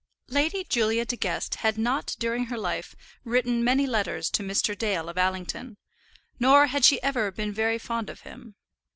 Lady 0.29 0.63
Julia 0.63 1.05
De 1.05 1.15
Guest 1.15 1.53
had 1.61 1.77
not 1.77 2.15
during 2.17 2.45
her 2.45 2.57
life 2.57 2.95
written 3.23 3.63
many 3.63 3.85
letters 3.85 4.31
to 4.31 4.41
Mr. 4.41 4.75
Dale 4.75 5.09
of 5.09 5.17
Allington, 5.19 5.77
nor 6.39 6.65
had 6.65 6.83
she 6.83 6.99
ever 7.03 7.29
been 7.29 7.53
very 7.53 7.77
fond 7.77 8.09
of 8.09 8.21
him. 8.21 8.55